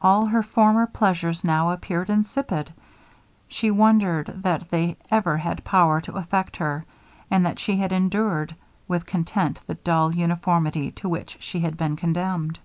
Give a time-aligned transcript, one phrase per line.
[0.00, 2.72] All her former pleasures now appeared insipid;
[3.48, 6.86] she wondered that they ever had power to affect her,
[7.30, 8.54] and that she had endured
[8.88, 12.58] with content the dull uniformity to which she had been condemned.